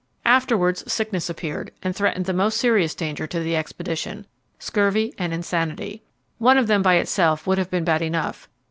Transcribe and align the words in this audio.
Afterwards 0.25 0.91
sickness 0.91 1.29
appeared, 1.29 1.69
and 1.83 1.95
threatened 1.95 2.25
the 2.25 2.33
most 2.33 2.57
serious 2.59 2.95
danger 2.95 3.27
to 3.27 3.39
the 3.39 3.55
expedition 3.55 4.25
scurvy 4.57 5.13
and 5.19 5.31
insanity. 5.31 6.01
One 6.39 6.57
of 6.57 6.65
them 6.65 6.81
by 6.81 6.95
itself 6.95 7.45
would 7.45 7.59
have 7.59 7.69
been 7.69 7.83
bad 7.85 8.01
enough. 8.01 8.49